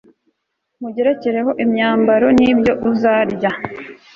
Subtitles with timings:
[0.77, 3.51] nkugerekereho imyambaro n'ibyo uzarya